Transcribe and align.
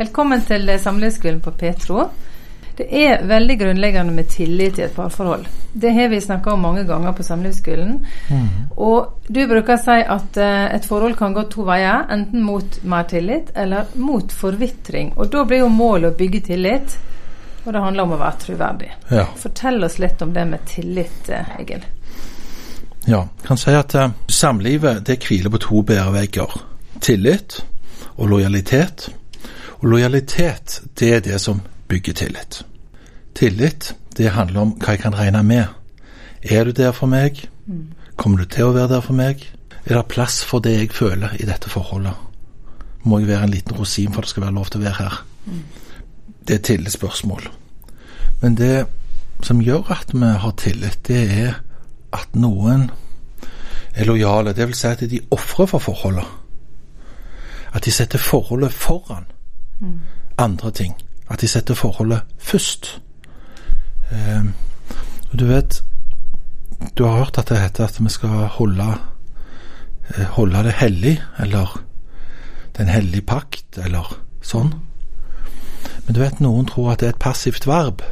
Velkommen 0.00 0.40
til 0.48 0.78
Samlivskvelden 0.80 1.42
på 1.44 1.50
Petro. 1.50 2.06
Det 2.76 2.86
er 2.88 3.26
veldig 3.28 3.56
grunnleggende 3.60 4.14
med 4.16 4.30
tillit 4.32 4.78
i 4.78 4.86
et 4.86 4.94
parforhold. 4.96 5.44
Det 5.72 5.90
har 5.92 6.08
vi 6.08 6.20
snakka 6.24 6.54
om 6.54 6.62
mange 6.64 6.86
ganger 6.88 7.12
på 7.12 7.22
Samlivsskolen. 7.22 7.98
Mm. 8.30 8.46
Og 8.80 9.26
du 9.28 9.42
bruker 9.50 9.74
å 9.74 9.82
si 9.82 9.98
at 10.14 10.40
uh, 10.40 10.72
et 10.72 10.88
forhold 10.88 11.18
kan 11.20 11.36
gå 11.36 11.44
to 11.52 11.66
veier, 11.68 12.06
enten 12.16 12.40
mot 12.40 12.80
mer 12.88 13.04
tillit 13.12 13.52
eller 13.52 13.92
mot 14.00 14.32
forvitring. 14.32 15.12
Og 15.20 15.28
da 15.36 15.44
blir 15.44 15.66
jo 15.66 15.68
målet 15.68 16.14
å 16.14 16.18
bygge 16.22 16.42
tillit, 16.48 16.96
og 17.66 17.70
det 17.76 17.84
handler 17.84 18.08
om 18.08 18.16
å 18.16 18.22
være 18.24 18.44
troverdig. 18.46 18.90
Ja. 19.12 19.28
Fortell 19.44 19.84
oss 19.84 20.00
litt 20.00 20.24
om 20.24 20.32
det 20.32 20.48
med 20.48 20.64
tillit, 20.72 21.28
uh, 21.28 21.54
Egil. 21.60 21.84
Ja, 23.04 23.26
jeg 23.26 23.50
kan 23.52 23.60
si 23.60 23.76
at 23.76 24.00
uh, 24.00 24.08
samlivet 24.32 25.04
det 25.04 25.20
hviler 25.28 25.52
på 25.52 25.66
to 25.68 25.86
bærevegger. 25.92 26.60
Tillit 27.04 27.60
og 28.16 28.30
lojalitet. 28.32 29.10
Og 29.80 29.88
lojalitet, 29.88 30.82
det 30.98 31.14
er 31.14 31.20
det 31.20 31.40
som 31.40 31.62
bygger 31.88 32.12
tillit. 32.12 32.66
Tillit, 33.34 33.94
det 34.16 34.30
handler 34.30 34.60
om 34.60 34.74
hva 34.76 34.92
jeg 34.92 35.00
kan 35.00 35.16
regne 35.16 35.42
med. 35.42 35.64
Er 36.42 36.64
du 36.64 36.70
der 36.76 36.92
for 36.92 37.08
meg? 37.08 37.48
Kommer 38.16 38.38
du 38.38 38.44
til 38.44 38.68
å 38.68 38.74
være 38.76 38.90
der 38.92 39.00
for 39.00 39.16
meg? 39.16 39.46
Er 39.86 39.96
det 39.96 40.10
plass 40.12 40.42
for 40.44 40.60
det 40.60 40.74
jeg 40.76 40.92
føler 40.92 41.32
i 41.40 41.48
dette 41.48 41.72
forholdet? 41.72 42.12
Må 43.08 43.18
jeg 43.18 43.30
være 43.30 43.48
en 43.48 43.54
liten 43.54 43.76
rosin 43.76 44.12
for 44.12 44.20
det 44.20 44.30
skal 44.30 44.44
være 44.44 44.56
lov 44.58 44.68
til 44.68 44.82
å 44.82 44.84
være 44.84 44.98
her? 44.98 45.18
Det 46.48 46.58
er 46.58 46.62
tillitsspørsmål. 46.68 47.48
Men 48.42 48.60
det 48.60 48.86
som 49.42 49.64
gjør 49.64 49.88
at 49.96 50.12
vi 50.12 50.34
har 50.44 50.54
tillit, 50.60 51.00
det 51.08 51.24
er 51.40 51.60
at 52.12 52.36
noen 52.36 52.90
er 53.94 54.04
lojale. 54.04 54.52
Det 54.52 54.68
vil 54.68 54.76
si 54.76 54.86
at 54.92 55.08
de 55.10 55.24
ofrer 55.30 55.66
for 55.66 55.78
forholdet. 55.88 56.28
At 57.72 57.84
de 57.84 57.90
setter 57.90 58.18
forholdet 58.18 58.72
foran 58.76 59.24
mm. 59.80 60.00
andre 60.38 60.70
ting. 60.70 60.94
At 61.30 61.40
de 61.40 61.48
setter 61.48 61.74
forholdet 61.74 62.22
først. 62.38 63.00
Eh, 64.10 64.44
du 65.38 65.46
vet 65.46 65.82
Du 66.96 67.04
har 67.04 67.18
hørt 67.18 67.38
at 67.38 67.48
det 67.48 67.60
heter 67.60 67.84
at 67.84 68.00
vi 68.00 68.08
skal 68.08 68.28
holde, 68.28 68.84
eh, 70.16 70.24
holde 70.24 70.62
det 70.64 70.72
hellig, 70.72 71.20
eller 71.38 71.84
Den 72.78 72.88
hellige 72.88 73.22
pakt, 73.22 73.78
eller 73.78 74.16
sånn. 74.40 74.74
Men 76.06 76.14
du 76.14 76.20
vet, 76.20 76.40
noen 76.40 76.66
tror 76.66 76.92
at 76.92 77.00
det 77.00 77.06
er 77.06 77.12
et 77.12 77.18
passivt 77.18 77.66
verb. 77.66 78.02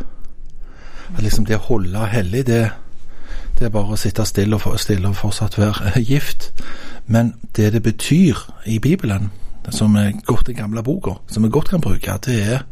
At 1.16 1.22
liksom 1.22 1.46
det 1.46 1.56
å 1.56 1.66
holde 1.70 2.06
hellig, 2.12 2.46
det, 2.46 2.70
det 3.58 3.66
er 3.66 3.72
bare 3.72 3.96
å 3.96 3.96
sitte 3.96 4.26
stille 4.28 4.58
og, 4.58 4.80
stille 4.80 5.08
og 5.08 5.16
fortsatt 5.16 5.58
være 5.58 6.02
gift. 6.12 6.50
Men 7.06 7.34
det 7.56 7.72
det 7.72 7.82
betyr 7.82 8.36
i 8.66 8.78
Bibelen, 8.78 9.30
som 9.74 9.96
er 9.96 10.16
godt 10.26 10.48
i 10.48 10.56
gamle 10.56 10.82
boka, 10.82 11.18
som 11.28 11.44
vi 11.44 11.52
godt 11.52 11.70
kan 11.70 11.80
bruke, 11.84 12.18
det 12.26 12.38
er 12.42 12.66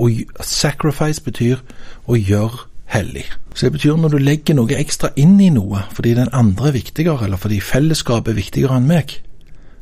å 0.00 0.08
Sacrifice 0.46 1.22
betyr 1.22 1.60
å 2.08 2.16
gjøre 2.16 2.66
hellig. 2.90 3.26
Så 3.54 3.66
det 3.66 3.72
betyr 3.78 3.98
når 3.98 4.14
du 4.14 4.18
legger 4.22 4.56
noe 4.56 4.78
ekstra 4.78 5.10
inn 5.18 5.38
i 5.42 5.50
noe 5.52 5.84
fordi 5.94 6.14
den 6.18 6.30
andre 6.32 6.70
er 6.70 6.78
viktigere, 6.78 7.26
eller 7.26 7.40
fordi 7.40 7.60
fellesskapet 7.60 8.32
er 8.32 8.38
viktigere 8.38 8.78
enn 8.78 8.88
meg, 8.90 9.18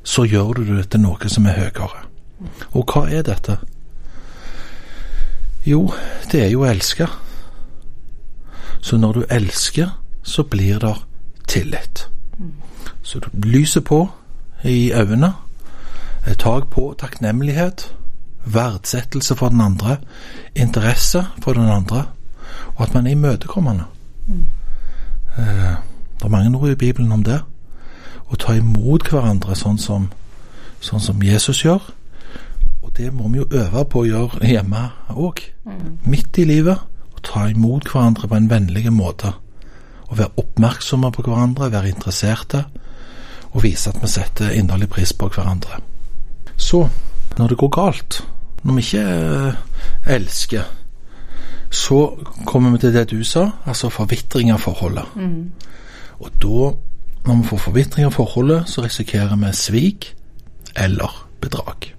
så 0.05 0.25
gjør 0.25 0.61
du 0.61 0.77
det 0.77 0.89
til 0.93 1.05
noe 1.05 1.31
som 1.31 1.47
er 1.47 1.59
høyere. 1.59 2.05
Og 2.73 2.87
hva 2.87 3.09
er 3.13 3.25
dette? 3.27 3.59
Jo, 5.67 5.89
det 6.33 6.45
er 6.47 6.53
jo 6.53 6.63
å 6.63 6.71
elske. 6.71 7.09
Så 8.81 8.97
når 8.97 9.19
du 9.19 9.25
elsker, 9.35 9.91
så 10.23 10.45
blir 10.47 10.79
det 10.81 10.95
tillit. 11.51 12.07
Så 13.03 13.21
du 13.21 13.29
lyser 13.49 13.83
på 13.85 14.05
i 14.65 14.93
øynene 14.95 15.33
tak 16.35 16.71
på 16.71 16.95
takknemlighet, 16.99 17.95
verdsettelse 18.45 19.37
for 19.37 19.49
den 19.49 19.61
andre, 19.61 19.97
interesse 20.55 21.27
for 21.43 21.53
den 21.53 21.69
andre, 21.69 22.05
og 22.77 22.83
at 22.83 22.95
man 22.95 23.07
er 23.07 23.11
imøtekommende. 23.11 23.85
Mm. 24.27 24.47
Eh, 25.39 25.75
det 26.19 26.25
er 26.25 26.29
mange 26.29 26.59
ord 26.59 26.71
i 26.71 26.75
Bibelen 26.75 27.13
om 27.13 27.25
det. 27.25 27.41
Å 28.29 28.37
ta 28.37 28.55
imot 28.59 29.09
hverandre 29.09 29.55
sånn 29.57 29.79
som, 29.79 30.09
sånn 30.81 31.01
som 31.01 31.23
Jesus 31.23 31.63
gjør. 31.65 31.83
Og 32.83 32.91
det 32.97 33.13
må 33.15 33.29
vi 33.29 33.39
jo 33.39 33.49
øve 33.51 33.85
på 33.85 34.03
å 34.03 34.09
gjøre 34.09 34.49
hjemme 34.49 34.89
òg. 35.15 35.43
Mm. 35.65 35.99
Midt 36.11 36.39
i 36.39 36.47
livet. 36.49 36.79
Å 37.15 37.23
ta 37.23 37.47
imot 37.51 37.89
hverandre 37.93 38.29
på 38.29 38.37
en 38.37 38.51
vennlig 38.51 38.91
måte. 38.93 39.33
Å 40.09 40.17
være 40.19 40.43
oppmerksomme 40.43 41.11
på 41.13 41.23
hverandre, 41.27 41.71
være 41.73 41.93
interesserte. 41.95 42.65
Og 43.53 43.63
vise 43.65 43.91
at 43.91 44.03
vi 44.03 44.11
setter 44.11 44.57
inderlig 44.59 44.91
pris 44.93 45.13
på 45.13 45.31
hverandre. 45.33 45.81
Så, 46.59 46.83
når 47.39 47.53
det 47.53 47.59
går 47.61 47.71
galt, 47.73 48.21
når 48.63 48.75
vi 48.75 48.85
ikke 48.85 49.03
eh, 49.03 50.15
elsker, 50.15 50.63
så 51.71 52.01
kommer 52.47 52.71
vi 52.75 52.79
til 52.83 52.95
det 52.95 53.11
du 53.11 53.23
sa, 53.25 53.47
altså 53.67 53.91
forvitring 53.93 54.51
av 54.53 54.63
forholdet. 54.65 55.05
Mm. 55.15 55.53
Og 56.19 56.31
da, 56.43 56.71
når 57.29 57.37
vi 57.43 57.49
får 57.53 57.63
forvitring 57.69 58.09
av 58.09 58.17
forholdet, 58.17 58.67
så 58.69 58.83
risikerer 58.83 59.37
vi 59.37 59.53
svik 59.53 60.15
eller 60.77 61.25
bedrag. 61.41 61.93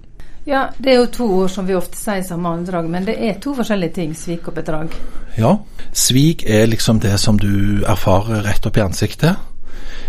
Ja, 0.46 0.66
det 0.78 0.92
er 0.92 0.98
jo 0.98 1.06
to 1.12 1.26
ord 1.42 1.50
som 1.52 1.66
vi 1.68 1.76
ofte 1.76 1.98
sier 2.00 2.22
som 2.26 2.46
andrag, 2.48 2.88
men 2.90 3.04
det 3.06 3.14
er 3.20 3.38
to 3.40 3.52
forskjellige 3.54 3.94
ting, 3.96 4.14
svik 4.16 4.48
og 4.48 4.56
bedrag. 4.56 4.94
Ja, 5.38 5.54
svik 5.92 6.44
er 6.48 6.66
liksom 6.66 7.00
det 7.00 7.14
som 7.20 7.38
du 7.38 7.84
erfarer 7.86 8.42
rett 8.48 8.66
opp 8.66 8.76
i 8.76 8.84
ansiktet. 8.84 9.36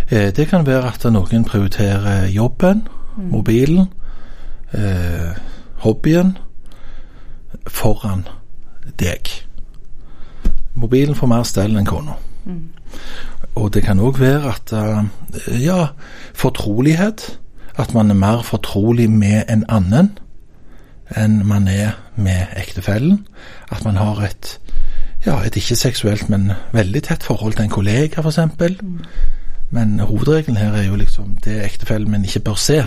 Eh, 0.10 0.32
det 0.36 0.48
kan 0.50 0.66
være 0.66 0.88
at 0.94 1.06
noen 1.14 1.46
prioriterer 1.46 2.28
jobben, 2.32 2.88
mm. 3.18 3.28
mobilen, 3.32 3.92
eh, 4.74 5.32
hobbyen 5.84 6.38
foran 7.68 8.26
deg. 9.00 9.30
Mobilen 10.74 11.16
får 11.16 11.28
mer 11.28 11.44
stell 11.48 11.76
enn 11.78 11.90
kona. 11.90 12.16
Mm. 12.46 12.70
Og 13.56 13.74
det 13.74 13.84
kan 13.84 14.00
òg 14.00 14.20
være 14.20 14.54
at 14.54 14.74
uh, 14.74 15.04
ja, 15.60 15.92
fortrolighet. 16.34 17.38
At 17.80 17.94
man 17.94 18.12
er 18.12 18.20
mer 18.20 18.42
fortrolig 18.44 19.10
med 19.12 19.44
en 19.50 19.64
annen 19.70 20.12
enn 21.18 21.42
man 21.48 21.68
er 21.68 21.98
med 22.16 22.56
ektefellen. 22.60 23.26
At 23.72 23.86
man 23.86 24.00
har 24.00 24.22
et 24.24 24.58
ja, 25.26 25.38
et 25.46 25.56
ikke-seksuelt, 25.56 26.30
men 26.30 26.52
veldig 26.74 27.04
tett 27.04 27.24
forhold 27.24 27.54
til 27.54 27.68
en 27.68 27.70
kollega, 27.70 28.22
f.eks. 28.22 28.40
Mm. 28.82 29.00
Men 29.70 30.00
hovedregelen 30.00 30.58
her 30.58 30.74
er 30.74 30.88
jo 30.88 30.96
liksom 30.96 31.36
det 31.46 31.60
ektefellen 31.66 32.12
min 32.12 32.26
ikke 32.26 32.40
bør 32.40 32.58
se. 32.58 32.84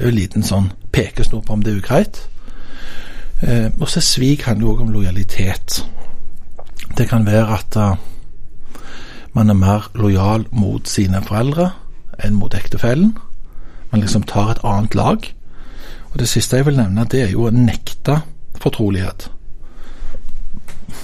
Det 0.00 0.06
er 0.06 0.08
jo 0.08 0.14
en 0.14 0.22
liten 0.22 0.44
sånn 0.48 0.68
pekesnor 0.96 1.42
på 1.44 1.52
om 1.52 1.60
det 1.60 1.74
er 1.74 1.80
ugreit. 1.82 2.18
Eh, 3.44 3.66
og 3.76 3.88
så 3.92 4.00
svik 4.00 4.46
handler 4.46 4.64
jo 4.64 4.70
òg 4.72 4.78
om 4.86 4.92
lojalitet. 4.94 5.74
Det 6.96 7.04
kan 7.10 7.26
være 7.26 7.58
at 7.58 7.76
uh, 7.76 7.98
man 9.36 9.52
er 9.52 9.58
mer 9.60 9.90
lojal 9.92 10.46
mot 10.56 10.88
sine 10.88 11.20
foreldre 11.26 11.66
enn 12.16 12.38
mot 12.38 12.56
ektefellen. 12.56 13.10
Man 13.90 14.00
liksom 14.00 14.24
tar 14.24 14.54
et 14.54 14.62
annet 14.64 14.96
lag. 14.96 15.28
Og 16.14 16.16
det 16.24 16.30
siste 16.32 16.56
jeg 16.56 16.70
vil 16.70 16.80
nevne, 16.80 17.04
det 17.04 17.20
er 17.26 17.36
jo 17.36 17.44
å 17.50 17.52
nekte 17.52 18.22
fortrolighet. 18.56 19.28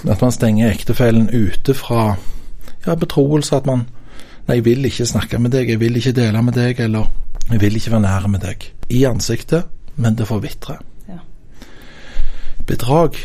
At 0.09 0.25
man 0.25 0.33
stenger 0.33 0.73
ektefellen 0.73 1.29
ute 1.29 1.77
fra 1.77 2.15
ja, 2.81 2.97
betroelse. 2.97 3.61
At 3.61 3.69
man 3.69 3.85
Nei, 4.47 4.61
jeg 4.61 4.65
vil 4.65 4.85
ikke 4.87 5.05
snakke 5.05 5.37
med 5.43 5.51
deg, 5.51 5.69
jeg 5.69 5.79
vil 5.81 5.97
ikke 5.99 6.15
dele 6.15 6.41
med 6.41 6.55
deg, 6.55 6.77
eller 6.79 7.09
jeg 7.51 7.61
vil 7.61 7.75
ikke 7.75 7.91
være 7.91 8.03
nære 8.03 8.31
med 8.31 8.43
deg 8.43 8.65
i 8.89 9.03
ansiktet, 9.07 9.67
men 9.95 10.15
det 10.15 10.27
forvitrer. 10.27 10.81
Ja. 11.07 11.19
Bedrag, 12.67 13.15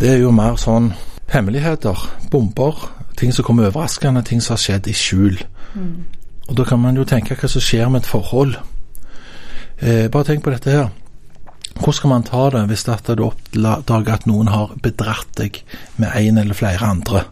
det 0.00 0.14
er 0.14 0.22
jo 0.22 0.30
mer 0.32 0.56
sånn 0.60 0.92
hemmeligheter, 1.32 2.06
bomber, 2.30 2.88
ting 3.18 3.34
som 3.34 3.44
kommer 3.44 3.68
overraskende, 3.68 4.22
ting 4.24 4.40
som 4.42 4.56
har 4.56 4.62
skjedd 4.62 4.88
i 4.88 4.96
skjul. 4.96 5.36
Mm. 5.74 6.06
Og 6.48 6.56
da 6.56 6.64
kan 6.64 6.80
man 6.80 6.96
jo 6.96 7.04
tenke 7.08 7.36
hva 7.36 7.50
som 7.50 7.64
skjer 7.64 7.90
med 7.92 8.04
et 8.04 8.08
forhold. 8.08 8.56
Eh, 9.78 10.08
bare 10.08 10.24
tenk 10.24 10.44
på 10.44 10.54
dette 10.54 10.72
her. 10.72 10.88
Hvordan 11.78 11.94
skal 11.94 12.10
man 12.10 12.24
ta 12.26 12.48
det 12.50 12.64
hvis 12.70 12.86
det 12.88 13.18
du 13.18 13.26
oppdager 13.28 14.14
at 14.14 14.26
noen 14.26 14.48
har 14.50 14.72
bedratt 14.82 15.28
deg 15.38 15.60
med 15.96 16.10
en 16.16 16.38
eller 16.38 16.56
flere 16.56 16.88
andre, 16.88 17.22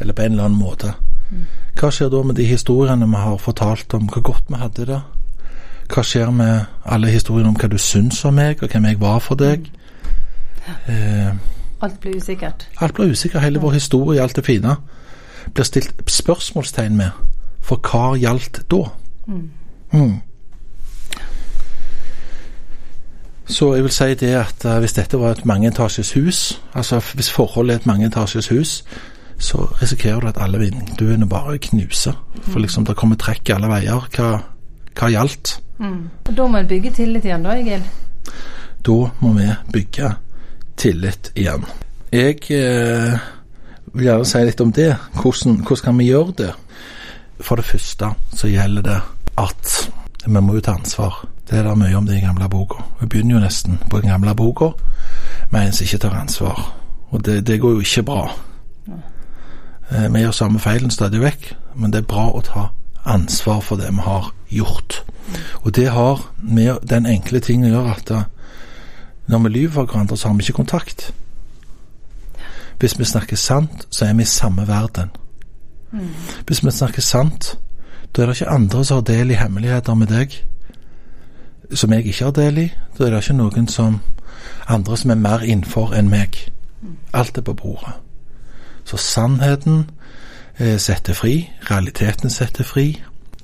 eller 0.00 0.14
på 0.14 0.22
en 0.22 0.36
eller 0.36 0.50
annen 0.50 0.60
måte? 0.60 0.92
Mm. 1.30 1.48
Hva 1.80 1.90
skjer 1.90 2.12
da 2.12 2.20
med 2.22 2.36
de 2.36 2.46
historiene 2.46 3.08
vi 3.08 3.24
har 3.24 3.40
fortalt 3.40 3.94
om 3.96 4.06
hvor 4.12 4.22
godt 4.28 4.52
vi 4.52 4.60
hadde 4.60 4.86
det? 4.92 5.00
Hva 5.92 6.02
skjer 6.06 6.30
med 6.32 6.64
alle 6.88 7.10
historiene 7.12 7.50
om 7.52 7.56
hva 7.58 7.68
du 7.68 7.78
syns 7.78 8.24
om 8.24 8.34
meg, 8.34 8.62
og 8.62 8.72
hvem 8.72 8.84
jeg 8.88 9.00
var 9.00 9.18
for 9.20 9.36
deg? 9.36 9.66
Eh, 10.88 11.34
alt 11.82 12.00
blir 12.00 12.16
usikkert. 12.16 12.68
Alt 12.80 12.94
blir 12.94 13.12
usikkert. 13.12 13.42
Hele 13.42 13.60
vår 13.60 13.76
historie, 13.76 14.22
alt 14.22 14.36
det 14.36 14.44
fine, 14.46 14.76
blir 15.54 15.64
stilt 15.64 16.02
spørsmålstegn 16.08 16.96
med. 16.96 17.10
For 17.60 17.76
hva 17.76 18.14
gjaldt 18.18 18.62
da? 18.70 18.84
Mm. 19.26 19.50
Mm. 19.92 20.20
Så 23.46 23.74
jeg 23.74 23.84
vil 23.84 23.92
si 23.92 24.14
det 24.14 24.32
at 24.38 24.64
uh, 24.64 24.78
hvis 24.78 24.94
dette 24.96 25.18
var 25.18 25.36
et 25.36 25.44
mangeetasjes 25.44 26.12
hus, 26.12 26.62
altså 26.74 27.02
hvis 27.14 27.30
forholdet 27.30 27.74
er 27.74 27.80
et 27.80 27.86
mangeetasjes 27.86 28.48
hus, 28.48 28.84
så 29.38 29.58
risikerer 29.82 30.20
du 30.20 30.28
at 30.30 30.40
alle 30.40 30.58
vinduene 30.58 31.28
bare 31.28 31.58
knuser. 31.58 32.16
For 32.42 32.58
mm. 32.58 32.62
liksom 32.62 32.86
det 32.86 32.96
kommer 32.96 33.16
trekk 33.20 33.50
alle 33.50 33.68
veier. 33.68 34.08
Hva, 34.16 34.38
hva 34.98 35.10
gjaldt? 35.12 35.56
Mm. 35.78 36.10
Og 36.28 36.34
Da 36.36 36.46
må 36.46 36.58
en 36.58 36.68
bygge 36.68 36.92
tillit 36.96 37.24
igjen, 37.24 37.42
da, 37.42 37.56
Egil? 37.58 37.84
Da 38.86 38.98
må 39.20 39.32
vi 39.36 39.48
bygge 39.72 40.14
tillit 40.76 41.32
igjen. 41.34 41.64
Jeg 42.12 42.38
eh, 42.50 43.18
vil 43.94 44.06
gjerne 44.06 44.28
si 44.28 44.44
litt 44.44 44.60
om 44.60 44.72
det. 44.72 44.90
Hvordan, 45.14 45.62
hvordan 45.62 45.84
kan 45.84 45.98
vi 45.98 46.10
gjøre 46.10 46.36
det? 46.38 46.52
For 47.42 47.58
det 47.58 47.64
første 47.66 48.12
så 48.36 48.50
gjelder 48.50 48.82
det 48.86 49.00
at 49.40 49.90
vi 50.26 50.40
må 50.40 50.54
jo 50.54 50.60
ta 50.60 50.76
ansvar. 50.76 51.24
Det 51.48 51.58
er 51.58 51.66
det 51.66 51.78
mye 51.78 51.96
om 51.96 52.06
det 52.06 52.18
i 52.18 52.24
gamle 52.24 52.48
boka. 52.48 52.84
Vi 53.00 53.06
begynner 53.06 53.36
jo 53.36 53.42
nesten 53.42 53.80
på 53.90 54.00
den 54.00 54.12
gamle 54.12 54.34
boka 54.34 54.70
med 55.50 55.66
en 55.66 55.72
som 55.72 55.84
ikke 55.84 55.98
tar 56.04 56.20
ansvar. 56.20 56.60
Og 57.10 57.24
det, 57.24 57.46
det 57.46 57.60
går 57.60 57.70
jo 57.70 57.80
ikke 57.80 58.02
bra. 58.02 58.22
Eh, 59.90 60.06
vi 60.12 60.22
gjør 60.22 60.30
samme 60.30 60.60
feilen 60.62 60.90
stadig 60.90 61.20
vekk, 61.20 61.50
men 61.74 61.92
det 61.92 62.02
er 62.02 62.08
bra 62.08 62.28
å 62.30 62.44
ta 62.46 62.68
ansvar 63.04 63.60
for 63.60 63.80
det 63.80 63.90
vi 63.90 64.04
har 64.04 64.30
gjort. 64.52 65.02
Og 65.62 65.74
det 65.76 65.88
har 65.90 66.32
med 66.42 66.86
den 66.90 67.06
enkle 67.06 67.40
ting 67.40 67.64
å 67.64 67.72
gjøre 67.72 67.96
at 67.96 68.12
når 69.30 69.38
vi 69.38 69.48
lyver 69.48 69.72
for 69.72 69.86
hverandre, 69.86 70.16
så 70.16 70.28
har 70.28 70.36
vi 70.36 70.42
ikke 70.42 70.60
kontakt. 70.60 71.12
Hvis 72.78 72.98
vi 72.98 73.04
snakker 73.04 73.36
sant, 73.36 73.86
så 73.90 74.04
er 74.04 74.14
vi 74.18 74.22
i 74.22 74.28
samme 74.28 74.66
verden. 74.68 75.12
Mm. 75.92 76.08
Hvis 76.46 76.64
vi 76.64 76.70
snakker 76.70 77.02
sant, 77.02 77.54
da 78.16 78.22
er 78.22 78.26
det 78.26 78.40
ikke 78.40 78.50
andre 78.50 78.84
som 78.84 78.96
har 78.96 79.04
del 79.08 79.30
i 79.30 79.38
hemmeligheter 79.38 79.94
med 79.94 80.10
deg 80.10 80.34
som 81.74 81.92
jeg 81.92 82.06
ikke 82.06 82.24
har 82.24 82.32
del 82.36 82.58
i. 82.58 82.68
Da 82.98 83.06
er 83.06 83.10
det 83.10 83.22
ikke 83.22 83.38
noen 83.38 83.68
som 83.68 84.00
andre 84.68 84.96
som 84.96 85.10
er 85.10 85.20
mer 85.20 85.44
innenfor 85.44 85.94
enn 85.96 86.10
meg. 86.10 86.36
Alt 87.14 87.38
er 87.38 87.46
på 87.46 87.54
bordet. 87.54 87.94
Så 88.84 88.96
sannheten 88.96 89.86
eh, 90.58 90.78
setter 90.78 91.14
fri. 91.14 91.50
Realiteten 91.70 92.30
setter 92.30 92.64
fri. 92.64 93.02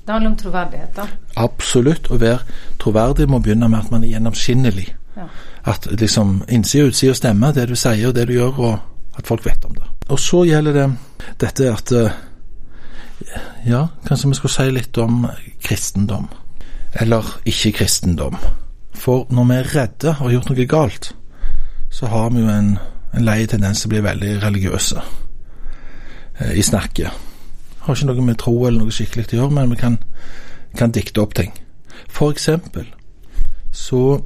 Det 0.09 0.13
handler 0.13 0.29
om 0.29 0.37
troverdighet, 0.37 0.95
da? 0.95 1.03
Absolutt. 1.37 2.07
Å 2.09 2.15
være 2.17 2.39
troverdig 2.81 3.27
må 3.29 3.37
begynne 3.45 3.67
med 3.69 3.83
at 3.83 3.91
man 3.93 4.01
er 4.01 4.15
gjennomskinnelig. 4.15 4.87
Ja. 5.13 5.27
At 5.69 5.85
liksom 5.91 6.31
innsida 6.49 6.87
og 6.87 6.95
utsida 6.95 7.13
stemmer, 7.13 7.53
det 7.53 7.67
du 7.69 7.75
sier 7.77 8.07
og 8.09 8.15
det 8.17 8.23
du 8.25 8.33
gjør, 8.33 8.57
og 8.57 9.19
at 9.21 9.29
folk 9.29 9.45
vet 9.45 9.69
om 9.69 9.77
det. 9.77 9.85
Og 10.09 10.17
så 10.17 10.41
gjelder 10.49 10.79
det 10.79 10.87
dette 11.45 11.69
at 11.69 11.93
eh, 11.93 12.17
Ja, 13.67 13.83
kanskje 14.07 14.33
vi 14.33 14.39
skulle 14.39 14.55
si 14.55 14.67
litt 14.79 14.97
om 14.97 15.29
kristendom. 15.61 16.25
Eller 16.97 17.29
ikke-kristendom. 17.45 18.41
For 18.97 19.29
når 19.29 19.49
vi 19.53 19.61
er 19.61 19.73
redde 19.75 20.15
og 20.15 20.23
har 20.25 20.37
gjort 20.39 20.53
noe 20.55 20.69
galt, 20.73 21.13
så 21.93 22.09
har 22.09 22.33
vi 22.33 22.41
jo 22.41 22.49
en, 22.49 22.79
en 23.13 23.29
lei 23.29 23.43
tendens 23.45 23.85
til 23.85 23.93
å 23.93 23.93
bli 23.93 24.05
veldig 24.09 24.37
religiøse 24.41 25.03
eh, 26.39 26.55
i 26.57 26.65
snakket. 26.65 27.28
Har 27.85 27.95
ikke 27.95 28.09
noe 28.09 28.25
med 28.25 28.37
tro 28.41 28.55
eller 28.67 28.83
noe 28.83 28.93
skikkelig 28.93 29.29
å 29.31 29.37
gjøre, 29.37 29.55
men 29.55 29.71
vi 29.73 29.79
kan, 29.79 29.97
kan 30.77 30.93
dikte 30.95 31.23
opp 31.23 31.35
ting. 31.37 31.53
For 32.09 32.33
eksempel 32.33 32.87
så 33.71 34.19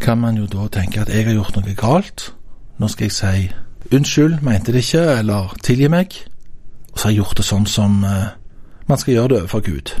kan 0.00 0.20
man 0.20 0.36
jo 0.36 0.46
da 0.50 0.68
tenke 0.68 1.02
at 1.02 1.12
jeg 1.12 1.26
har 1.26 1.36
gjort 1.36 1.56
noe 1.58 1.76
galt. 1.78 2.30
Nå 2.78 2.88
skal 2.92 3.08
jeg 3.08 3.16
si 3.16 3.94
unnskyld, 3.94 4.40
mente 4.44 4.72
det 4.74 4.84
ikke, 4.84 5.04
eller 5.20 5.54
tilgi 5.64 5.88
meg. 5.92 6.16
Og 6.92 6.98
så 6.98 7.08
har 7.08 7.14
jeg 7.14 7.22
gjort 7.22 7.38
det 7.40 7.46
sånn 7.46 7.68
som 7.70 8.02
uh, 8.04 8.34
man 8.90 9.00
skal 9.00 9.14
gjøre 9.14 9.32
det 9.32 9.40
overfor 9.44 9.64
Gud. 9.66 9.94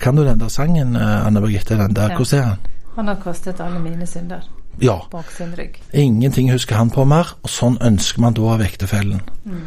Kan 0.00 0.16
du 0.16 0.24
den 0.24 0.40
der 0.40 0.52
sangen, 0.52 0.96
uh, 0.96 1.26
Anne 1.26 1.42
Birgitte? 1.44 1.76
Den 1.76 1.96
der, 1.96 2.14
ja. 2.14 2.16
hvordan 2.16 2.38
er 2.38 2.48
han? 2.52 2.70
Han 2.96 3.10
har 3.12 3.18
kostet 3.20 3.60
alle 3.60 3.80
mine 3.82 4.06
synder 4.08 4.46
ja. 4.80 5.06
bak 5.10 5.30
sin 5.30 5.56
rygg. 5.56 5.82
Ingenting 5.92 6.52
husker 6.52 6.76
han 6.76 6.90
på 6.90 7.04
mer, 7.08 7.34
og 7.42 7.50
sånn 7.50 7.78
ønsker 7.84 8.22
man 8.24 8.36
da 8.36 8.48
av 8.54 8.64
ektefellen. 8.64 9.22
Mm. 9.44 9.66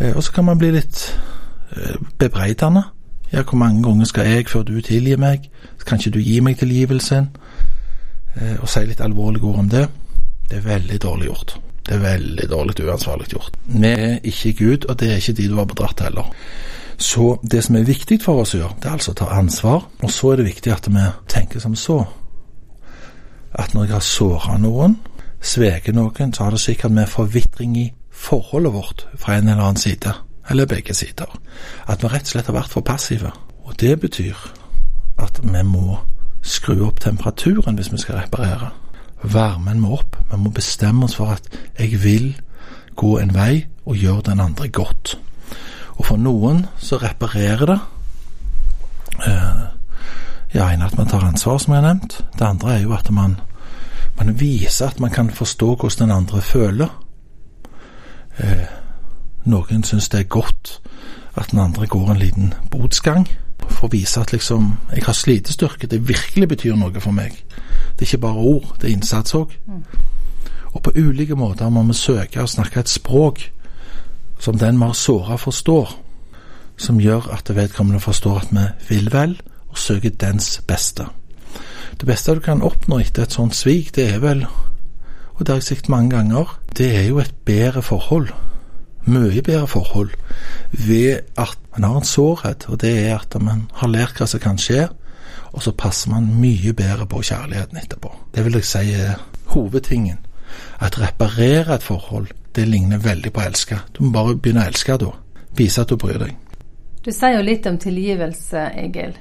Uh, 0.00 0.16
og 0.16 0.22
så 0.22 0.32
kan 0.32 0.44
man 0.44 0.58
bli 0.58 0.70
litt 0.74 1.06
bebreidende. 2.18 2.82
Ja, 3.32 3.42
hvor 3.42 3.58
mange 3.58 3.82
ganger 3.82 4.04
skal 4.04 4.26
jeg 4.26 4.48
før 4.48 4.62
du 4.62 4.80
tilgir 4.80 5.18
meg? 5.18 5.48
Kan 5.86 5.98
ikke 5.98 6.10
du 6.10 6.20
gi 6.22 6.40
meg 6.40 6.58
tilgivelsen? 6.58 7.28
Eh, 8.36 8.56
og 8.60 8.68
si 8.68 8.84
litt 8.86 9.00
alvorlige 9.00 9.46
ord 9.46 9.58
om 9.58 9.70
det, 9.70 9.88
det 10.50 10.58
er 10.58 10.68
veldig 10.68 11.00
dårlig 11.02 11.26
gjort. 11.26 11.56
Det 11.86 11.94
er 11.94 12.04
veldig 12.04 12.46
dårlig 12.50 12.84
uansvarlig 12.84 13.26
gjort. 13.32 13.56
Vi 13.66 13.90
er 13.90 14.18
ikke 14.22 14.52
Gud, 14.52 14.86
og 14.88 15.00
det 15.00 15.10
er 15.10 15.16
ikke 15.16 15.32
de 15.32 15.48
du 15.48 15.56
har 15.56 15.68
bedratt 15.68 16.00
heller. 16.00 16.30
Så 16.96 17.38
det 17.42 17.64
som 17.64 17.76
er 17.76 17.88
viktig 17.88 18.20
for 18.22 18.44
oss 18.44 18.54
å 18.54 18.60
gjøre, 18.62 18.78
det 18.82 18.88
er 18.88 18.96
altså 18.96 19.12
å 19.12 19.18
ta 19.18 19.32
ansvar. 19.34 19.82
Og 20.02 20.10
så 20.10 20.30
er 20.32 20.40
det 20.40 20.46
viktig 20.52 20.72
at 20.72 20.88
vi 20.88 21.08
tenker 21.28 21.60
som 21.60 21.74
så. 21.74 22.04
At 23.52 23.74
når 23.74 23.84
jeg 23.84 23.96
har 23.96 24.06
såra 24.06 24.56
noen, 24.58 24.96
sveket 25.42 25.94
noen, 25.94 26.32
så 26.32 26.46
har 26.46 26.54
det 26.54 26.62
sikkert 26.62 26.94
med 26.94 27.10
forvitring 27.10 27.76
i 27.82 27.88
forholdet 28.14 28.72
vårt 28.72 29.06
fra 29.16 29.36
en 29.36 29.48
eller 29.48 29.62
annen 29.62 29.76
side. 29.76 30.14
Eller 30.50 30.66
begge 30.66 30.94
sider. 30.94 31.40
At 31.88 32.02
vi 32.02 32.08
rett 32.08 32.28
og 32.28 32.34
slett 32.34 32.46
har 32.46 32.56
vært 32.56 32.72
for 32.72 32.84
passive. 32.84 33.32
Og 33.64 33.76
det 33.80 33.98
betyr 34.00 34.36
at 35.18 35.40
vi 35.42 35.62
må 35.62 35.98
skru 36.44 36.84
opp 36.86 37.00
temperaturen 37.00 37.78
hvis 37.78 37.92
vi 37.92 38.00
skal 38.02 38.20
reparere. 38.22 38.70
Varmen 39.22 39.80
må 39.80 39.94
opp. 39.98 40.18
Vi 40.30 40.38
må 40.40 40.52
bestemme 40.52 41.08
oss 41.08 41.16
for 41.16 41.32
at 41.32 41.48
jeg 41.78 42.02
vil 42.02 42.34
gå 42.96 43.16
en 43.18 43.34
vei 43.34 43.64
og 43.84 43.96
gjøre 43.96 44.30
den 44.30 44.40
andre 44.40 44.68
godt. 44.68 45.16
Og 45.96 46.06
for 46.06 46.20
noen 46.20 46.66
så 46.78 46.98
reparerer 47.00 47.66
det. 47.70 47.78
Eh, 49.26 49.64
ja, 50.54 50.68
en 50.70 50.82
at 50.82 50.96
man 50.98 51.08
tar 51.08 51.24
ansvar, 51.24 51.58
som 51.58 51.74
jeg 51.74 51.82
har 51.82 51.88
nevnt. 51.94 52.20
Det 52.38 52.46
andre 52.46 52.76
er 52.76 52.82
jo 52.84 52.92
at 52.94 53.10
man, 53.10 53.38
man 54.18 54.34
viser 54.40 54.92
at 54.92 55.00
man 55.00 55.10
kan 55.10 55.30
forstå 55.30 55.74
hvordan 55.74 56.08
den 56.08 56.16
andre 56.16 56.40
føler. 56.40 56.92
Eh, 58.38 58.66
noen 59.44 59.84
syns 59.84 60.08
det 60.08 60.20
er 60.20 60.30
godt 60.32 60.80
at 61.34 61.50
den 61.50 61.58
andre 61.58 61.86
går 61.86 62.10
en 62.10 62.18
liten 62.18 62.54
botsgang 62.70 63.26
for 63.68 63.86
å 63.86 63.92
vise 63.92 64.20
at 64.20 64.32
liksom 64.32 64.72
jeg 64.92 65.04
har 65.06 65.16
slitestyrke. 65.16 65.86
Det 65.86 66.08
virkelig 66.08 66.48
betyr 66.48 66.76
noe 66.78 67.00
for 67.00 67.14
meg. 67.14 67.36
Det 67.94 68.04
er 68.04 68.10
ikke 68.10 68.26
bare 68.26 68.46
ord, 68.54 68.74
det 68.80 68.88
er 68.90 68.96
innsats 68.96 69.34
òg. 69.34 69.54
Og 70.74 70.82
på 70.82 70.94
ulike 70.96 71.36
måter 71.38 71.70
må 71.70 71.82
vi 71.86 71.94
søke 71.94 72.42
å 72.42 72.50
snakke 72.50 72.82
et 72.82 72.90
språk 72.90 73.50
som 74.42 74.58
den 74.58 74.78
vi 74.80 74.88
har 74.88 74.98
såra, 74.98 75.36
forstår. 75.38 75.94
Som 76.76 76.98
gjør 77.00 77.30
at 77.32 77.50
vedkommende 77.54 78.02
forstår 78.02 78.40
at 78.40 78.50
vi 78.50 78.64
vil 78.88 79.12
vel, 79.12 79.36
og 79.68 79.78
søker 79.78 80.10
dens 80.10 80.60
beste. 80.66 81.06
Det 82.00 82.06
beste 82.06 82.34
du 82.34 82.40
kan 82.42 82.62
oppnå 82.62 82.98
etter 82.98 83.22
et 83.22 83.32
sånt 83.32 83.54
svik, 83.54 83.94
det 83.94 84.08
er 84.10 84.18
vel, 84.18 84.46
og 85.34 85.40
det 85.40 85.48
har 85.48 85.62
jeg 85.62 85.70
sagt 85.70 85.88
mange 85.88 86.10
ganger, 86.16 86.58
det 86.78 86.90
er 86.96 87.08
jo 87.08 87.18
et 87.18 87.34
bedre 87.44 87.82
forhold 87.82 88.32
mye 89.04 89.42
bedre 89.42 89.66
forhold 89.66 90.10
ved 90.70 91.18
at 91.38 91.58
man 91.72 91.84
har 91.84 91.96
en 91.96 92.04
sårhet, 92.04 92.68
og 92.68 92.80
det 92.80 93.08
er 93.08 93.18
at 93.18 93.42
man 93.42 93.68
har 93.72 93.88
lært 93.88 94.18
hva 94.18 94.26
som 94.26 94.40
kan 94.40 94.58
skje, 94.58 94.88
og 95.52 95.62
så 95.62 95.72
passer 95.72 96.10
man 96.10 96.30
mye 96.40 96.72
bedre 96.72 97.06
på 97.06 97.22
kjærligheten 97.22 97.78
etterpå. 97.78 98.12
Det 98.34 98.44
vil 98.44 98.58
jeg 98.58 98.64
si 98.64 98.92
er 98.92 99.20
hovedtingen. 99.52 100.18
At 100.80 101.00
reparere 101.00 101.74
et 101.74 101.82
forhold, 101.82 102.28
det 102.54 102.68
ligner 102.68 102.98
veldig 102.98 103.32
på 103.32 103.40
å 103.40 103.46
elske. 103.48 103.78
Du 103.92 104.04
må 104.04 104.12
bare 104.14 104.36
begynne 104.36 104.64
å 104.64 104.70
elske 104.70 104.96
da. 104.98 105.10
Vise 105.56 105.82
at 105.82 105.90
du 105.90 105.96
bryr 105.96 106.18
deg. 106.18 106.34
Du 107.04 107.12
sier 107.12 107.36
jo 107.36 107.44
litt 107.44 107.66
om 107.66 107.78
tilgivelse, 107.78 108.68
Egil. 108.80 109.12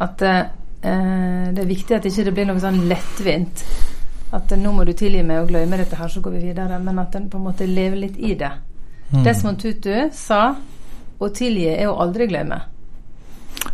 At 0.00 0.22
eh, 0.22 0.42
det 0.82 1.62
er 1.62 1.70
viktig 1.70 1.96
at 1.96 2.04
det 2.04 2.12
ikke 2.12 2.34
blir 2.36 2.50
noe 2.50 2.62
sånn 2.62 2.82
lettvint. 2.90 3.64
At 4.32 4.52
nå 4.54 4.72
må 4.72 4.84
du 4.86 4.92
tilgi 4.94 5.22
meg 5.26 5.42
og 5.42 5.48
glemme 5.50 5.78
dette 5.80 5.98
her, 5.98 6.08
så 6.08 6.20
går 6.22 6.36
vi 6.36 6.42
videre. 6.50 6.78
Men 6.78 6.98
at 7.02 7.16
en 7.18 7.30
på 7.30 7.38
en 7.38 7.48
måte 7.48 7.66
lever 7.66 7.98
litt 8.04 8.18
i 8.18 8.34
det. 8.38 8.52
Mm. 9.10 9.24
Desmond 9.26 9.58
Tutu 9.58 9.94
sa 10.14 10.42
å 11.18 11.30
tilgi 11.34 11.66
er 11.72 11.90
å 11.90 11.98
aldri 12.04 12.28
glemme. 12.30 12.60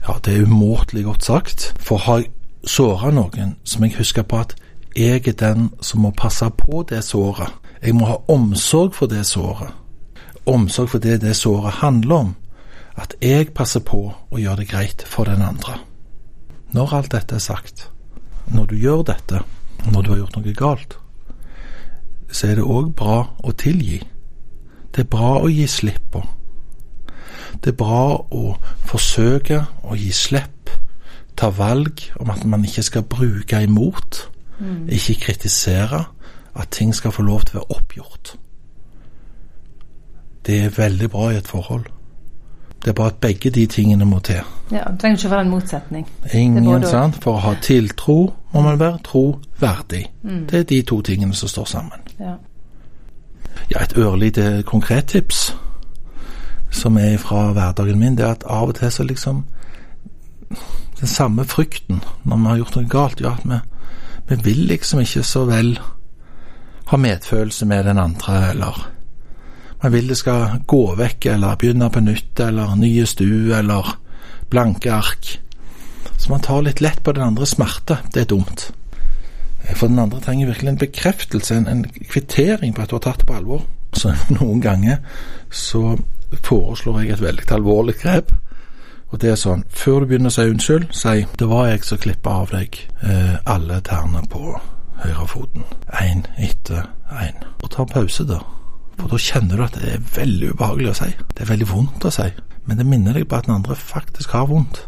Ja, 0.07 0.17
det 0.25 0.33
er 0.33 0.47
umåtelig 0.49 1.05
godt 1.05 1.29
sagt. 1.29 1.73
For 1.79 2.01
har 2.07 2.25
jeg 2.25 2.33
såra 2.67 3.13
noen, 3.15 3.57
som 3.65 3.85
jeg 3.85 3.99
husker 3.99 4.25
på 4.27 4.41
at 4.43 4.57
jeg 4.97 5.27
er 5.29 5.37
den 5.37 5.69
som 5.85 6.01
må 6.07 6.11
passe 6.17 6.49
på 6.57 6.83
det 6.89 7.03
såret. 7.05 7.53
Jeg 7.83 7.95
må 7.95 8.09
ha 8.09 8.17
omsorg 8.33 8.95
for 8.97 9.13
det 9.13 9.27
såret. 9.29 9.75
Omsorg 10.47 10.89
for 10.89 11.03
det 11.03 11.21
det 11.21 11.37
såret 11.37 11.83
handler 11.83 12.17
om. 12.17 12.35
At 12.97 13.15
jeg 13.21 13.53
passer 13.55 13.85
på 13.85 14.01
å 14.09 14.41
gjøre 14.41 14.63
det 14.63 14.71
greit 14.71 15.05
for 15.05 15.29
den 15.29 15.43
andre. 15.45 15.77
Når 16.73 16.95
alt 16.97 17.13
dette 17.13 17.37
er 17.37 17.45
sagt, 17.45 17.91
når 18.49 18.67
du 18.73 18.77
gjør 18.81 19.05
dette, 19.13 19.43
når 19.85 20.03
du 20.03 20.11
har 20.11 20.19
gjort 20.23 20.37
noe 20.39 20.55
galt, 20.57 20.99
så 22.33 22.51
er 22.51 22.59
det 22.59 22.65
òg 22.67 22.93
bra 22.99 23.19
å 23.45 23.53
tilgi. 23.59 24.01
Det 24.95 25.05
er 25.05 25.11
bra 25.13 25.37
å 25.43 25.51
gi 25.53 25.67
slipp 25.71 26.11
på. 26.13 26.23
Det 27.63 27.73
er 27.73 27.79
bra 27.79 28.17
å 28.17 28.57
forsøke 28.89 29.63
å 29.85 29.97
gi 29.97 30.13
slipp, 30.13 30.71
ta 31.37 31.51
valg 31.53 32.01
om 32.21 32.31
at 32.33 32.45
man 32.49 32.65
ikke 32.65 32.85
skal 32.85 33.05
bruke 33.09 33.61
imot, 33.63 34.23
mm. 34.59 34.89
ikke 34.89 35.21
kritisere, 35.27 36.05
at 36.57 36.73
ting 36.73 36.95
skal 36.97 37.13
få 37.13 37.23
lov 37.23 37.45
til 37.45 37.59
å 37.59 37.61
være 37.61 37.77
oppgjort. 37.77 38.37
Det 40.47 40.61
er 40.65 40.77
veldig 40.77 41.11
bra 41.13 41.31
i 41.33 41.41
et 41.41 41.49
forhold. 41.49 41.91
Det 42.83 42.89
er 42.89 42.93
bare 42.93 43.07
at 43.07 43.21
begge 43.21 43.51
de 43.51 43.67
tingene 43.67 44.05
må 44.05 44.19
til. 44.19 44.43
Ja, 44.71 44.85
Det 44.91 45.01
trenger 45.01 45.17
ikke 45.17 45.29
å 45.29 45.31
være 45.31 45.45
en 45.45 45.51
motsetning. 45.51 46.07
Ingen, 46.35 46.85
sant. 46.85 47.17
For 47.23 47.39
å 47.39 47.43
ha 47.43 47.55
tiltro 47.63 48.35
må 48.53 48.63
man 48.63 48.79
være 48.79 48.99
troverdig. 49.05 50.07
Mm. 50.23 50.47
Det 50.51 50.61
er 50.61 50.63
de 50.63 50.83
to 50.83 51.01
tingene 51.03 51.35
som 51.35 51.49
står 51.49 51.65
sammen. 51.65 52.05
Ja. 52.21 52.37
Ja, 53.71 53.83
et 53.83 53.97
ørlite 53.99 54.63
konkret 54.67 55.07
tips 55.07 55.57
som 56.71 56.99
er 56.99 57.17
fra 57.19 57.53
hverdagen 57.53 57.99
min, 57.99 58.17
det 58.17 58.25
er 58.25 58.37
at 58.37 58.45
av 58.47 58.69
og 58.69 58.75
til 58.75 58.93
så 58.93 59.03
liksom 59.03 59.45
Den 61.01 61.09
samme 61.09 61.45
frykten 61.45 62.01
når 62.25 62.37
vi 62.37 62.45
har 62.49 62.57
gjort 62.57 62.77
noe 62.77 62.89
galt, 62.89 63.21
gjør 63.21 63.35
at 63.37 63.45
vi, 63.45 63.59
Vi 64.29 64.37
vil 64.45 64.67
liksom 64.67 65.01
ikke 65.01 65.23
så 65.23 65.45
vel 65.45 65.79
ha 66.87 66.97
medfølelse 66.97 67.67
med 67.67 67.85
den 67.85 67.99
andre, 67.99 68.51
eller 68.51 68.96
man 69.87 69.93
vil 69.93 70.09
det 70.09 70.17
skal 70.19 70.63
gå 70.67 70.83
vekk, 70.99 71.29
eller 71.31 71.59
begynne 71.61 71.87
på 71.95 72.01
nytt, 72.03 72.41
eller 72.43 72.73
nye 72.75 73.05
stu, 73.07 73.53
eller 73.55 73.93
blanke 74.51 74.91
ark. 74.91 75.29
Så 76.19 76.31
man 76.33 76.43
tar 76.43 76.65
litt 76.67 76.81
lett 76.83 77.05
på 77.05 77.13
den 77.15 77.23
andres 77.23 77.53
smerte. 77.55 78.01
Det 78.11 78.25
er 78.25 78.33
dumt. 78.33 78.65
For 79.77 79.87
den 79.87 80.01
andre 80.03 80.19
trenger 80.21 80.51
virkelig 80.51 80.73
en 80.73 80.81
bekreftelse, 80.81 81.55
en, 81.55 81.69
en 81.69 81.85
kvittering 82.11 82.75
på 82.75 82.83
at 82.83 82.91
du 82.91 82.97
har 82.97 83.05
tatt 83.05 83.23
det 83.23 83.29
på 83.29 83.37
alvor. 83.39 83.63
Så 83.95 84.11
noen 84.41 84.65
ganger 84.65 84.99
så 85.55 85.95
foreslår 86.43 87.05
jeg 87.05 87.15
et 87.15 87.23
veldig 87.23 87.47
alvorlig 87.55 87.95
grep. 88.03 88.35
Og 89.15 89.23
det 89.23 89.37
er 89.37 89.39
sånn, 89.39 89.63
før 89.71 90.03
du 90.03 90.11
begynner 90.11 90.35
å 90.35 90.39
si 90.41 90.49
unnskyld, 90.51 90.91
si 90.99 91.15
det 91.39 91.51
var 91.53 91.71
jeg 91.71 91.87
som 91.87 92.03
klippa 92.03 92.41
av 92.43 92.51
deg 92.57 92.83
eh, 93.07 93.39
alle 93.47 93.79
tærne 93.87 94.27
på 94.35 94.59
høyrefoten. 95.05 95.63
Én 96.03 96.27
etter 96.43 96.91
én. 97.23 97.39
Og 97.63 97.71
ta 97.71 97.87
en 97.87 97.95
pause, 97.95 98.27
da. 98.27 98.43
For 98.97 99.13
da 99.13 99.21
kjenner 99.21 99.59
du 99.59 99.65
at 99.67 99.77
det 99.77 99.93
er 99.93 100.05
veldig 100.17 100.53
ubehagelig 100.55 100.93
å 100.93 100.99
si. 101.01 101.09
Det 101.35 101.45
er 101.45 101.51
veldig 101.51 101.69
vondt 101.71 102.07
å 102.09 102.13
si. 102.15 102.29
Men 102.67 102.81
det 102.81 102.87
minner 102.89 103.17
deg 103.17 103.29
på 103.29 103.39
at 103.39 103.47
den 103.49 103.57
andre 103.59 103.77
faktisk 103.79 104.35
har 104.35 104.49
vondt. 104.51 104.87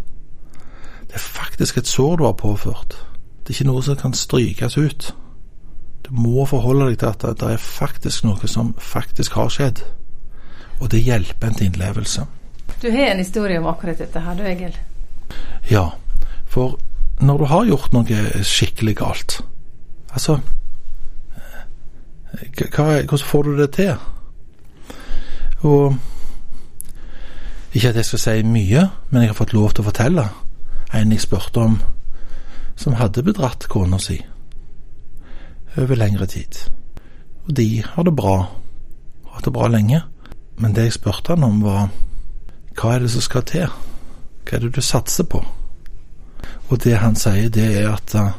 Det 1.08 1.16
er 1.16 1.24
faktisk 1.24 1.78
et 1.78 1.88
sår 1.88 2.18
du 2.18 2.24
har 2.26 2.36
påført. 2.40 2.96
Det 3.42 3.52
er 3.52 3.58
ikke 3.58 3.70
noe 3.70 3.84
som 3.84 3.96
kan 4.00 4.16
strykes 4.16 4.76
ut. 4.76 5.12
Du 6.08 6.10
må 6.16 6.44
forholde 6.48 6.90
deg 6.90 6.98
til 7.00 7.12
at 7.12 7.24
det 7.40 7.52
er 7.54 7.62
faktisk 7.62 8.24
noe 8.24 8.50
som 8.50 8.74
faktisk 8.80 9.38
har 9.38 9.52
skjedd. 9.52 9.84
Og 10.80 10.90
det 10.92 11.04
hjelper 11.04 11.48
en 11.48 11.56
til 11.58 11.70
innlevelse. 11.70 12.26
Du 12.82 12.90
har 12.92 13.12
en 13.12 13.22
historie 13.22 13.58
om 13.58 13.66
akkurat 13.66 13.98
dette 13.98 14.20
her, 14.22 14.36
du 14.36 14.44
Egil? 14.46 14.76
Ja, 15.70 15.88
for 16.48 16.78
når 17.20 17.38
du 17.38 17.46
har 17.50 17.66
gjort 17.66 17.94
noe 17.96 18.44
skikkelig 18.46 18.94
galt, 19.00 19.40
altså 20.14 20.38
hva, 22.32 23.02
Hvordan 23.02 23.26
får 23.26 23.42
du 23.42 23.56
det 23.58 23.70
til? 23.70 23.94
Og 25.60 25.96
Ikke 27.72 27.88
at 27.88 27.96
jeg 27.96 28.04
skal 28.04 28.18
si 28.18 28.42
mye, 28.42 28.88
men 29.10 29.22
jeg 29.22 29.28
har 29.28 29.36
fått 29.36 29.52
lov 29.52 29.72
til 29.72 29.84
å 29.84 29.90
fortelle 29.90 30.28
en 30.94 31.12
jeg 31.12 31.20
spurte 31.20 31.60
om, 31.60 31.74
som 32.76 32.96
hadde 32.96 33.22
bedratt 33.22 33.66
kona 33.68 33.98
si 34.00 34.16
over 35.76 35.94
lengre 35.94 36.26
tid. 36.26 36.56
Og 37.46 37.56
de 37.56 37.82
har 37.84 38.02
det 38.02 38.14
bra, 38.16 38.36
har 39.26 39.34
hatt 39.34 39.44
det 39.44 39.52
bra 39.52 39.68
lenge. 39.68 40.00
Men 40.58 40.74
det 40.74 40.88
jeg 40.88 40.96
spurte 40.96 41.36
han 41.36 41.44
om, 41.44 41.60
var 41.62 41.90
hva 42.78 42.94
er 42.94 43.04
det 43.04 43.12
som 43.12 43.22
skal 43.22 43.44
til? 43.46 43.68
Hva 44.48 44.56
er 44.56 44.64
det 44.64 44.72
du 44.74 44.80
satser 44.82 45.28
på? 45.28 45.42
Og 46.68 46.80
det 46.84 46.96
han 46.98 47.16
sier, 47.16 47.50
det 47.52 47.68
er 47.82 47.92
at 47.92 48.14
uh, 48.16 48.32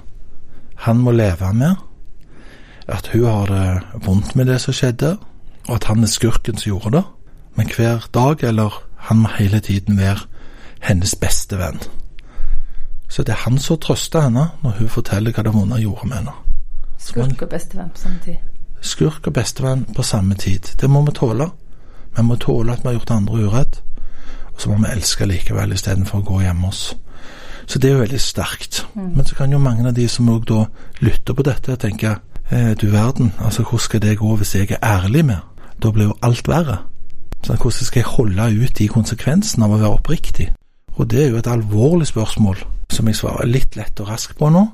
han 0.86 1.00
må 1.04 1.12
leve 1.12 1.54
med 1.54 1.89
at 2.92 3.08
hun 3.14 3.26
har 3.26 3.46
det 3.46 4.04
vondt 4.06 4.36
med 4.36 4.48
det 4.50 4.60
som 4.62 4.74
skjedde, 4.74 5.18
og 5.68 5.76
at 5.76 5.84
han 5.84 6.04
er 6.04 6.12
skurken 6.12 6.58
som 6.58 6.70
gjorde 6.70 6.98
det. 6.98 7.04
Men 7.56 7.72
hver 7.76 8.08
dag, 8.14 8.44
eller 8.44 8.84
han 8.96 9.18
må 9.18 9.30
hele 9.38 9.60
tiden 9.60 9.98
være 9.98 10.20
hennes 10.82 11.16
beste 11.16 11.58
venn. 11.58 11.80
Så 13.10 13.24
det 13.24 13.34
er 13.34 13.44
han 13.46 13.58
som 13.58 13.78
trøster 13.82 14.22
henne 14.22 14.50
når 14.64 14.78
hun 14.80 14.90
forteller 14.90 15.34
hva 15.34 15.44
det 15.44 15.54
vonde 15.54 15.82
gjorde 15.82 16.08
med 16.08 16.18
henne. 16.18 16.36
Skurk 17.00 17.42
og 17.42 17.50
bestevenn 17.50 17.90
på 17.90 18.02
samme 18.02 18.20
tid. 18.26 18.36
Skurk 18.82 19.28
og 19.28 19.34
bestevenn 19.34 19.86
på 19.96 20.04
samme 20.04 20.36
tid. 20.36 20.74
Det 20.82 20.90
må 20.90 21.02
vi 21.06 21.12
tåle. 21.12 21.50
Vi 22.18 22.24
må 22.24 22.36
tåle 22.36 22.74
at 22.74 22.84
vi 22.84 22.88
har 22.88 23.00
gjort 23.00 23.12
andre 23.12 23.46
urett, 23.46 23.82
og 24.54 24.62
så 24.62 24.70
må 24.70 24.78
vi 24.84 24.94
elske 24.94 25.26
likevel 25.26 25.74
istedenfor 25.74 26.20
å 26.20 26.28
gå 26.28 26.42
hjemme 26.42 26.68
oss. 26.68 26.96
Så 27.70 27.80
det 27.80 27.90
er 27.90 27.94
jo 27.94 28.04
veldig 28.04 28.22
sterkt. 28.22 28.86
Mm. 28.96 29.12
Men 29.16 29.26
så 29.26 29.36
kan 29.36 29.52
jo 29.52 29.60
mange 29.62 29.88
av 29.88 29.94
de 29.94 30.08
som 30.10 30.30
òg 30.30 30.48
da 30.50 30.64
lytter 31.06 31.38
på 31.38 31.46
dette, 31.46 31.76
tenke 31.78 32.16
eh, 32.16 32.22
du 32.52 32.88
verden, 32.90 33.34
altså 33.40 33.62
hvordan 33.62 33.80
skal 33.80 34.02
det 34.02 34.18
gå 34.18 34.36
hvis 34.36 34.56
jeg 34.56 34.72
er 34.72 34.84
ærlig 34.84 35.26
med? 35.26 35.38
Da 35.84 35.92
blir 35.92 36.10
jo 36.10 36.16
alt 36.22 36.48
verre. 36.48 36.78
Så 37.44 37.56
hvordan 37.56 37.86
skal 37.86 38.00
jeg 38.00 38.06
holde 38.06 38.64
ut 38.64 38.78
de 38.78 38.88
konsekvensene 38.88 39.66
av 39.66 39.74
å 39.74 39.78
være 39.78 39.96
oppriktig? 40.00 40.50
Og 41.00 41.08
det 41.12 41.24
er 41.24 41.30
jo 41.30 41.40
et 41.40 41.48
alvorlig 41.48 42.08
spørsmål 42.08 42.58
som 42.92 43.08
jeg 43.08 43.16
svarer 43.16 43.48
litt 43.48 43.78
lett 43.80 44.00
og 44.02 44.10
raskt 44.10 44.38
på 44.38 44.50
nå. 44.52 44.66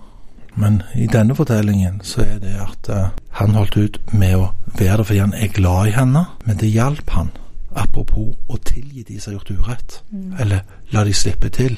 Men 0.55 0.81
i 0.95 1.07
denne 1.11 1.35
fortellingen 1.35 1.99
så 2.03 2.23
er 2.23 2.37
det 2.39 2.55
at 2.63 2.89
uh, 2.89 3.07
han 3.39 3.55
holdt 3.55 3.77
ut 3.77 3.99
med 4.13 4.37
å 4.39 4.45
være 4.79 4.97
det 5.01 5.07
fordi 5.09 5.19
han 5.19 5.35
er 5.35 5.51
glad 5.51 5.89
i 5.89 5.95
henne, 5.97 6.25
men 6.45 6.59
det 6.61 6.71
hjalp 6.71 7.11
han. 7.11 7.31
Apropos 7.75 8.31
å 8.47 8.57
tilgi 8.63 9.03
de 9.03 9.19
som 9.19 9.33
har 9.33 9.39
gjort 9.39 9.51
urett, 9.51 9.97
mm. 10.11 10.35
eller 10.39 10.63
la 10.95 11.03
de 11.03 11.13
slippe 11.13 11.51
til 11.51 11.75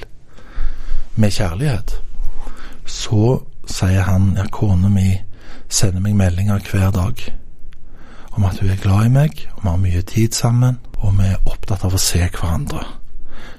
med 1.17 1.33
kjærlighet. 1.33 1.95
Så 2.85 3.39
sier 3.67 4.05
han 4.05 4.35
ja, 4.37 4.45
kona 4.53 4.91
mi 4.93 5.09
sender 5.69 6.03
meg 6.03 6.15
meldinger 6.15 6.63
hver 6.71 6.91
dag 6.95 7.23
om 8.37 8.45
at 8.45 8.59
hun 8.61 8.69
er 8.69 8.81
glad 8.81 9.05
i 9.05 9.09
meg, 9.09 9.47
og 9.55 9.63
vi 9.63 9.69
har 9.69 9.81
mye 9.81 10.01
tid 10.01 10.35
sammen, 10.37 10.77
og 11.01 11.15
vi 11.17 11.25
er 11.25 11.49
opptatt 11.49 11.83
av 11.87 11.95
å 11.97 12.01
se 12.01 12.21
hverandre. 12.21 12.83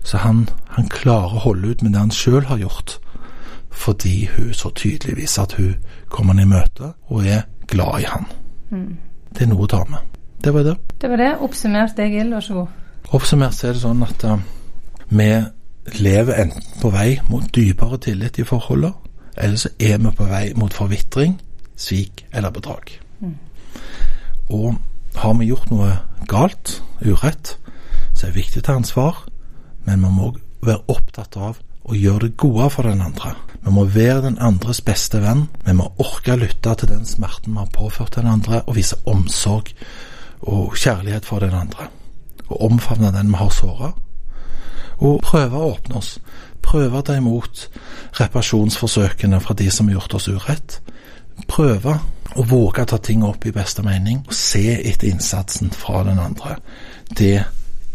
Så 0.06 0.20
han, 0.22 0.46
han 0.76 0.88
klarer 0.88 1.34
å 1.34 1.44
holde 1.48 1.72
ut 1.72 1.82
med 1.82 1.92
det 1.92 2.02
han 2.04 2.14
sjøl 2.14 2.46
har 2.46 2.62
gjort 2.62 2.98
fordi 3.78 4.28
hun 4.32 4.54
så 4.54 4.70
tydelig 4.74 5.16
viser 5.16 5.44
at 5.44 5.52
hun 5.54 5.74
kommer 6.10 6.34
han 6.34 6.42
i 6.42 6.48
møte 6.50 6.92
og 7.12 7.26
er 7.26 7.44
glad 7.70 8.00
i 8.00 8.08
han. 8.10 8.24
Mm. 8.70 8.96
Det 9.30 9.44
er 9.44 9.50
noe 9.52 9.66
å 9.66 9.70
ta 9.70 9.84
med. 9.86 10.16
Det 10.42 10.50
var 10.54 10.66
det. 10.66 10.74
Det 10.98 11.10
var 11.10 11.20
det. 11.20 11.28
Oppsummert, 11.46 11.98
Egil. 12.02 12.32
Vær 12.34 12.42
så 12.42 12.56
god. 12.56 12.72
Oppsummert 13.14 13.54
så 13.54 13.68
er 13.68 13.76
det 13.76 13.82
sånn 13.84 14.02
at 14.02 14.24
uh, 14.26 14.40
vi 15.14 15.28
lever 15.98 16.42
enten 16.42 16.80
på 16.82 16.90
vei 16.94 17.20
mot 17.30 17.46
dypere 17.54 18.00
tillit 18.02 18.38
i 18.42 18.46
forholdet, 18.48 18.94
eller 19.36 19.60
så 19.60 19.70
er 19.78 20.00
vi 20.02 20.14
på 20.16 20.26
vei 20.26 20.44
mot 20.58 20.74
forvitring, 20.74 21.38
svik 21.78 22.26
eller 22.32 22.52
bedrag. 22.54 22.92
Mm. 23.22 23.36
Og 24.48 24.76
har 25.18 25.34
vi 25.38 25.48
gjort 25.48 25.70
noe 25.72 25.94
galt, 26.28 26.78
urett, 27.02 27.56
så 28.12 28.26
er 28.26 28.32
det 28.32 28.40
viktig 28.42 28.62
å 28.62 28.66
ta 28.68 28.76
ansvar, 28.78 29.24
men 29.86 30.04
vi 30.04 30.12
må 30.12 30.32
være 30.64 30.84
opptatt 30.90 31.38
av 31.38 31.60
å 31.88 31.96
gjøre 31.96 32.28
det 32.28 32.36
gode 32.40 32.68
for 32.74 32.88
den 32.88 33.00
andre. 33.04 33.32
Vi 33.64 33.72
må 33.74 33.84
være 33.88 34.22
den 34.26 34.38
andres 34.44 34.80
beste 34.84 35.20
venn. 35.22 35.46
Vi 35.64 35.74
må 35.76 35.88
orke 36.02 36.34
å 36.34 36.40
lytte 36.40 36.74
til 36.78 36.90
den 36.90 37.06
smerten 37.08 37.54
vi 37.54 37.62
har 37.62 37.70
påført 37.74 38.18
den 38.18 38.28
andre, 38.30 38.62
og 38.66 38.76
vise 38.76 38.98
omsorg 39.08 39.72
og 40.40 40.76
kjærlighet 40.78 41.26
for 41.26 41.42
den 41.42 41.56
andre. 41.56 41.88
Og 42.48 42.68
omfavne 42.68 43.12
den 43.14 43.32
vi 43.32 43.40
har 43.40 43.50
såra. 43.54 43.92
Og 44.98 45.20
prøve 45.22 45.58
å 45.58 45.72
åpne 45.72 45.98
oss. 46.00 46.16
Prøve 46.64 47.00
å 47.00 47.06
ta 47.06 47.16
imot 47.16 47.68
reparasjonsforsøkene 48.18 49.40
fra 49.40 49.56
de 49.56 49.68
som 49.72 49.88
har 49.88 49.98
gjort 49.98 50.18
oss 50.18 50.28
urett. 50.28 50.80
Prøve 51.46 51.98
å 52.36 52.44
våge 52.44 52.82
å 52.82 52.88
ta 52.88 52.98
ting 53.02 53.22
opp 53.26 53.46
i 53.46 53.54
beste 53.54 53.82
mening, 53.86 54.24
og 54.26 54.34
se 54.36 54.64
etter 54.78 55.08
innsatsen 55.10 55.70
fra 55.74 56.02
den 56.06 56.20
andre. 56.22 56.58
Det 57.08 57.44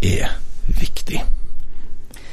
er 0.02 0.36
viktig. 0.80 1.22